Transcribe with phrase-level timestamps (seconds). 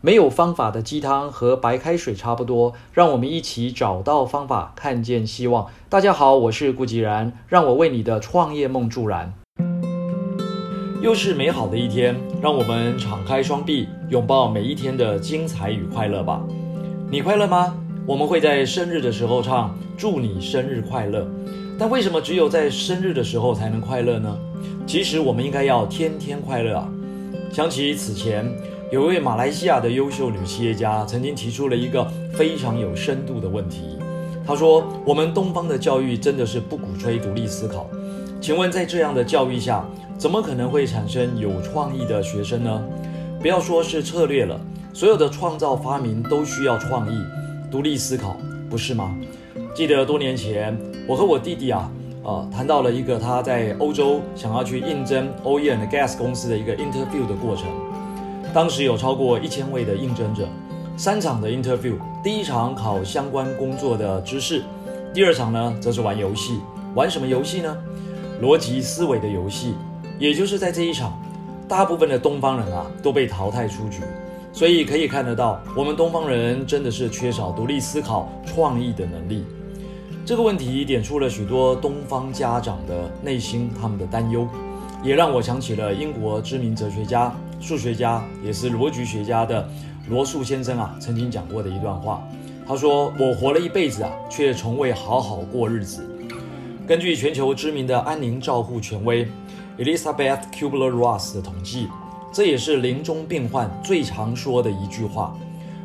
[0.00, 5.66] 没有方法的鸡汤和白开水差不多，让我们一起找到方法，看见希望。
[5.88, 9.34] 大家好，我是顾吉然，让我为你的创业梦助燃。
[11.02, 16.44] 又是美好的一天，让我们敞开双臂，拥抱每一天的精彩与快乐吧。
[17.10, 17.76] 你快乐吗？
[18.06, 21.28] 我们会在生日的时候唱“祝你生日快乐”，
[21.76, 24.38] 但为什么只有在生日的时候才能快乐呢？
[24.86, 26.88] 其实我们应该要天天快乐啊！
[27.50, 28.48] 想起此前。
[28.90, 33.98] 有位马来西亚的优秀女企业家曾经提出了一个非常有深度的问题。
[34.46, 37.86] 她说：“我们东方的教育真的是不鼓吹独立思考，
[38.40, 39.84] 请问在这样的教育下，
[40.16, 42.82] 怎么可能会产生有创意的学生呢？
[43.42, 44.58] 不要说是策略了，
[44.94, 47.18] 所有的创造发明都需要创意、
[47.70, 48.38] 独立思考，
[48.70, 49.14] 不是吗？”
[49.76, 50.74] 记得多年前，
[51.06, 51.92] 我和我弟弟啊，
[52.24, 57.66] 呃，谈到了一个他在欧洲想要去应征 Oil and Gas 公司的一个 interview 的过程。
[58.52, 60.48] 当时有超过一千位的应征者，
[60.96, 61.94] 三场的 interview，
[62.24, 64.62] 第一场考相关工作的知识，
[65.12, 66.60] 第二场呢则是玩游戏，
[66.94, 67.76] 玩什么游戏呢？
[68.42, 69.74] 逻辑思维的游戏。
[70.18, 71.20] 也就是在这一场，
[71.68, 74.00] 大部分的东方人啊都被淘汰出局，
[74.52, 79.44] 所以可以看得到，我们东方人真的是缺少独立思考、创意的能力。
[80.24, 84.48] 这个问题点出了许多东方家长的内心，他们的担忧，
[85.04, 87.32] 也让我想起了英国知名哲学家。
[87.60, 89.68] 数学家也是逻辑学家的
[90.08, 92.26] 罗素先生啊，曾经讲过的一段话。
[92.66, 96.06] 他说：“我活了一辈子啊，却从未好好过日子。”
[96.86, 99.26] 根据全球知名的安宁照护权威
[99.78, 101.88] Elizabeth Kubler-Ross 的统计，
[102.32, 105.34] 这也是临终病患最常说的一句话。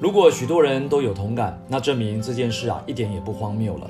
[0.00, 3.88] 如果许多人都有同感，那证明这件事啊一点也不荒谬了。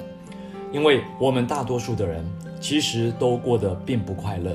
[0.71, 2.25] 因为我们大多数的人
[2.61, 4.55] 其实都过得并不快乐。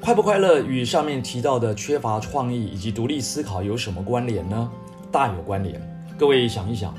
[0.00, 4.70] 快不快乐与上面提到的缺乏创意以及独立思考有什么关联呢？
[5.10, 5.80] 大有关联。
[6.16, 6.94] 各位想一想，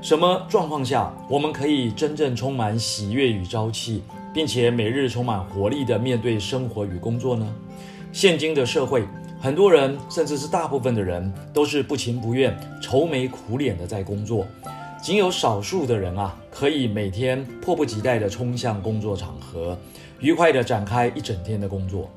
[0.00, 7.46] 什么状况下我们可以真正充满喜悦与朝气，并且每日充满活力地面对生活与工作呢？
[8.10, 9.04] 现今的社会，
[9.38, 14.46] 很多人甚至是大部分的人都是不情不愿、愁眉苦脸的在工作，
[15.00, 19.78] 仅有少数的人啊，可以每天迫不及待地冲向工作场合，
[20.18, 22.10] 愉快地展开一整天的工作。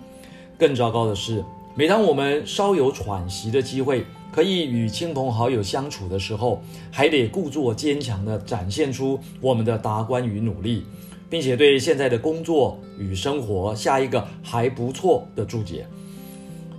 [0.58, 1.44] 更糟糕的是，
[1.76, 10.86] 每当我们稍有喘息的机会，可以与亲朋好友相处的时候，还得故作坚强地展现出我们的达观与努力，
[11.30, 15.86] 并且对现在的工作与生活下一个还不错的注解，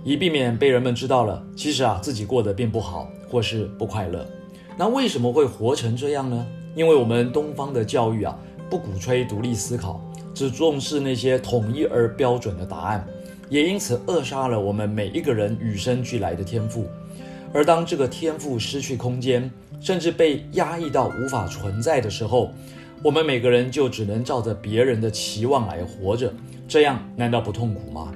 [0.03, 4.25] 以避免被人们知道了，其实啊自己过得并不好或是不快乐。
[4.77, 6.45] 那为什么会活成这样呢？
[6.75, 8.37] 因为我们东方的教育啊，
[8.69, 10.01] 不鼓吹独立思考，
[10.33, 13.07] 只重视那些统一而标准的答案。
[13.49, 16.85] 也因此扼杀了我们每一个人与生俱来的天赋，
[17.53, 22.51] 而当这个天赋失去空间，甚至被压抑到无法存在的时候，
[23.03, 26.33] 我们每个人就只能照着别人的期望来活着，
[26.67, 28.11] 这样难道不痛苦吗？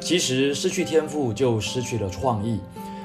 [0.00, 2.60] 其实失去天赋就失去了创意，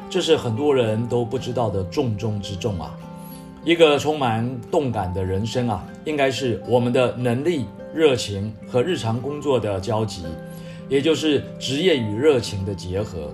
[0.10, 2.94] 这是很多人都不知道的重中之重啊！
[3.64, 10.24] 一个充满动感的人生啊，应该是我们的能力、热情和日常工作的交集。
[10.90, 13.32] 也就是职业与热情的结合。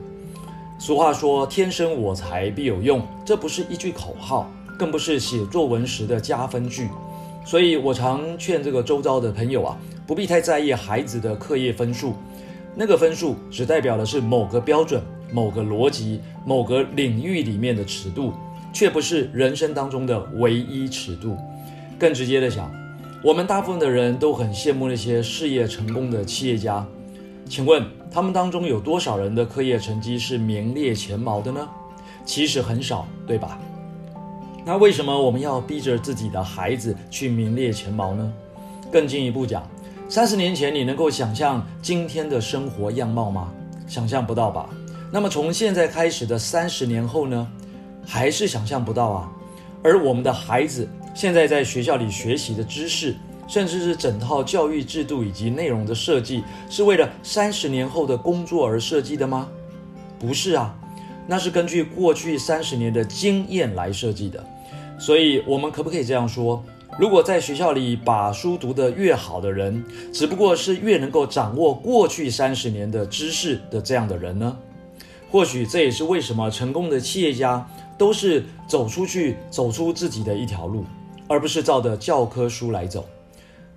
[0.77, 6.89] 俗话说“天生我材必有用”，这不是一句口号，更不是写作文时的加分句。
[7.45, 12.13] 所以我常劝这个周遭的朋友啊，不必太在意孩子的课业分数，
[12.75, 15.01] 那个分数只代表的是某个标准、
[15.31, 18.33] 某个逻辑、某个领域里面的尺度，
[18.73, 21.37] 却不是人生当中的唯一尺度。
[21.97, 22.69] 更直接的想，
[23.23, 26.85] 我们大部分的人都很羡慕那些事业成功的企业家。
[27.47, 31.67] 请问他们当中有多少人的课业成绩是名列前茅的呢？
[32.25, 33.59] 其实很少，对吧？
[34.65, 38.33] 那为什么我们要逼着自己的孩子去名列前茅呢？
[38.91, 39.61] 更进一步讲，
[40.09, 43.53] 三十年前你能够想象今天的生活样貌吗？
[43.87, 44.67] 想象不到吧？
[45.11, 47.47] 那么从现在开始的三十年后呢？
[48.07, 49.31] 还是想象不到啊？
[49.83, 53.15] 而我们的孩子现在在学校里学习的知识。
[53.47, 59.49] 甚至是整套教育制度以及内容的设计，是为了三十年后的工作而设计的吗？
[60.17, 60.75] 不是啊，
[61.27, 64.43] 那是根据过去三十年的经验来设计的。
[64.97, 66.63] 所以，我们可不可以这样说：
[66.97, 69.83] 如果在学校里把书读得越好的人，
[70.13, 74.57] 只不过是越能够掌握过去三十年的知识的这样的人呢？
[75.29, 77.67] 或许这也是为什么成功的企业家
[77.97, 80.85] 都是走出去、走出自己的一条路，
[81.27, 83.05] 而不是照着教科书来走。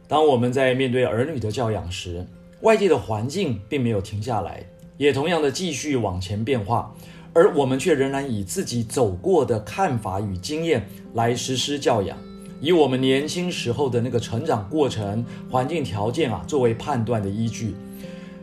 [0.08, 2.26] 当我们在面对儿女的教养时，
[2.62, 4.64] 外界的环境并没有停下来，
[4.96, 6.94] 也同样的继续往前变化，
[7.34, 12.16] 而我们却仍然以自己走过的看法与经验来实施教养，
[12.58, 17.74] 以我们年轻时候的那个成长过程、环境条件啊作为判断的依据。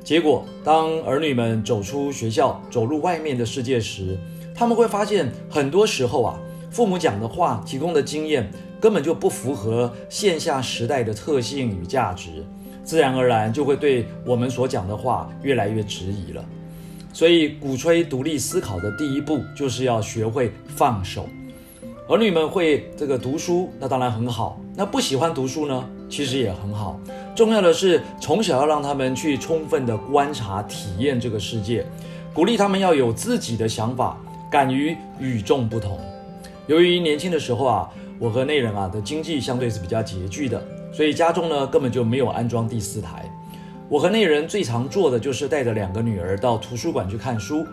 [0.04, 4.16] 结果，当儿女们走出学校，走入外面的世界时，
[4.54, 6.40] 他们会发现，很多时候啊，
[6.70, 8.48] 父母讲的话、提供的经验，
[8.86, 12.46] 根本就不符合线下时代的特性与价值，
[12.84, 16.46] 自然而然就会对我们所讲的话越来越质疑了。
[17.12, 21.28] 所以，鼓吹独立思考的第一步，就是要学会放手。
[22.08, 24.62] 儿女们会这个读书，那当然很好。
[24.76, 27.00] 那不喜欢读书呢，其实也很好。
[27.36, 31.84] 重要的是，从小要让他们去充分的观察、体验这个世界，
[32.36, 34.16] 鼓励他们要有自己的想法，
[34.52, 36.00] 敢于与众不同。
[36.68, 37.90] 由于年轻的时候啊，
[38.20, 43.30] 我和内人啊的经济相对是比较拮据的，所以家中呢根本就没有安装第四台。
[43.88, 47.66] 我和内人最常做的就是带着两个女儿到图书馆去看书，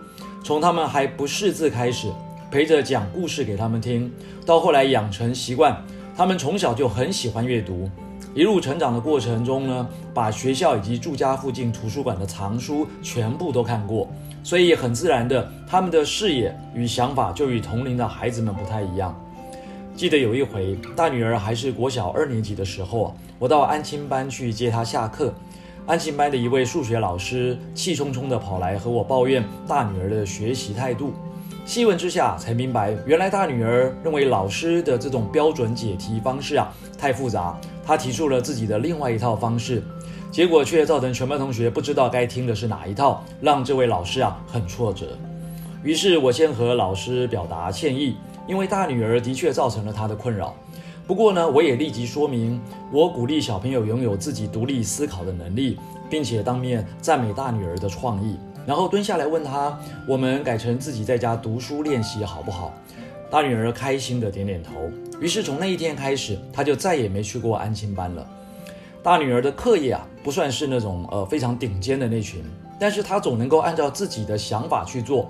[0.44, 2.09] 从他们还不识字开始。
[2.50, 4.12] 陪着讲故事给他们听，
[4.44, 5.75] 到后来养成习惯，
[6.15, 7.89] 他们从小就很喜欢阅读。
[8.35, 14.06] 一路成长的过程中呢，把学校以及住家附近图书馆的藏书全部都看过，
[14.43, 19.19] 所以很自然的，他们的视野与想法就与同龄的孩子们不太一样。
[19.94, 25.33] 记得有一回，大女儿还是国小二年级的时候啊，我到安亲班去接她下课，
[25.87, 31.12] 安亲班的一位数学老师气冲冲地跑来和我抱怨大女儿的学习态度。
[31.65, 39.81] 细问之下，才明白，原来大女儿认为老师的这种标准解题方式啊太复杂，她提出了自己的另外一套方式，
[40.33, 45.06] 结果却造成全班同学不知道该听的是哪一套，让这位老师啊很挫折。
[45.85, 48.17] 于是我先和老师表达歉意，
[48.47, 50.55] 因为大女儿的确造成了她的困扰。
[51.06, 52.61] 不过呢，我也立即说明，
[52.93, 55.79] 我鼓励小朋友拥有自己独立思考的能力，
[56.09, 58.37] 并且当面赞美大女儿的创意。
[58.65, 62.73] 然后蹲下来问她：“我们改成自己在家读书练习好不好？”
[63.29, 64.73] 大女儿开心的点点头。
[65.21, 68.25] 于是从那一天开始，她就再也没去过安亲班了。
[69.03, 72.44] 大女儿的课业啊，不算是那种呃非常顶尖的那群，
[72.79, 75.29] 但是她总能够按照自己的想法去做，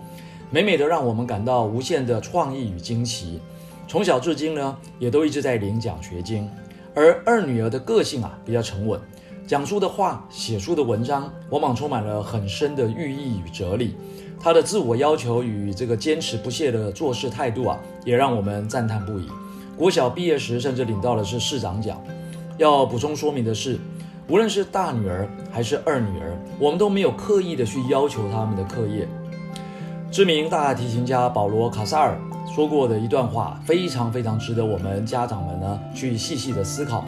[0.52, 3.40] 美美的让我们感到无限的创意与惊奇。
[3.88, 6.46] 从小至今呢，也都一直在领奖学金。
[6.94, 9.00] 而二女儿的个性啊，比较沉稳。
[9.46, 13.96] 讲述的话、写出的文章，往往充满了很深的寓意与哲理。
[14.38, 19.26] 她的自我要求与这个坚持不懈的做事态度啊，也让我们赞叹不已。
[19.74, 21.98] 国小毕业时，甚至领到的是市长奖。
[22.58, 23.78] 要补充说明的是，
[24.28, 29.08] 无论是大女儿还是二女儿，我们都没有刻意的去要求他们的课业。
[30.12, 37.02] 知名大提琴家保罗·卡萨尔说过的一段话，非常非常值得我们家长们呢去细细的思考。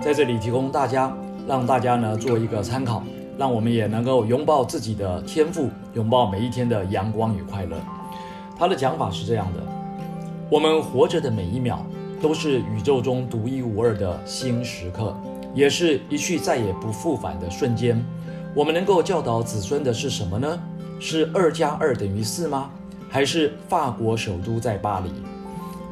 [0.00, 1.14] 在这里提供大家。
[1.46, 3.02] 让大家呢做一个参考，
[3.38, 7.74] 让我们也能够拥抱自己的天赋，拥抱每一天的阳光与快乐。
[8.58, 9.62] 他的讲法是这样的：
[10.50, 11.82] 我们活着的每一秒，
[12.20, 15.16] 都是宇宙中独一无二的新时刻，
[15.54, 18.04] 也是一去再也不复返的瞬间。
[18.54, 20.60] 我们能够教导子孙的是什么呢？
[21.00, 22.70] 是二加二等于四吗？
[23.08, 25.10] 还是法国首都在巴黎？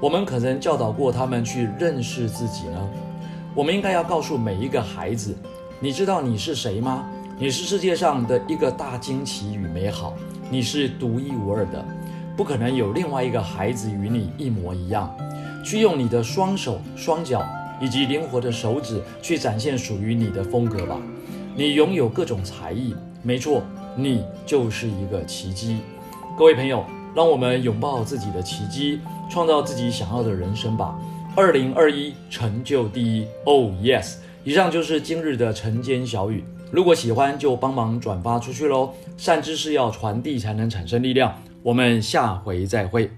[0.00, 2.88] 我们可能教导过他们去认识自己呢？
[3.55, 5.35] 我们应该要告诉每一个孩子，
[5.81, 7.08] 你知道你是谁吗？
[7.38, 10.14] 你是世界上的一个大惊奇与美好，
[10.50, 11.85] 你是独一无二的，
[12.37, 15.14] 不可能有另外一个孩子与你一模一样。
[15.64, 17.44] 去用你的双手、双脚
[17.81, 21.01] 以及灵活的手指去展现属于你的风格吧。
[21.55, 23.63] 你拥有各种才艺，没错，
[23.96, 25.79] 你就是一个奇迹。
[26.36, 26.84] 各位朋友，
[27.15, 29.00] 让我们拥抱自己的奇迹，
[29.31, 30.94] 创造自己想要的人生吧。
[31.34, 34.17] 二零二一成就第一，Oh yes！
[34.44, 36.44] 以上就是今日的晨间小语。
[36.70, 38.93] 如果喜欢，就帮忙转发出去喽。
[39.17, 41.34] 善知识要传递，才能产生力量。
[41.62, 43.10] 我们下回再会。